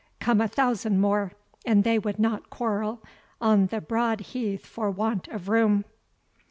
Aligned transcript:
Come 0.19 0.41
a 0.41 0.47
thousand 0.47 0.99
more, 0.99 1.33
and 1.63 1.83
they 1.83 1.99
would 1.99 2.17
not 2.17 2.49
quarrel 2.49 3.03
on 3.39 3.67
the 3.67 3.79
broad 3.81 4.19
heath 4.33 4.65
for 4.65 4.89
want 4.89 5.27
of 5.27 5.47
room!" 5.47 5.85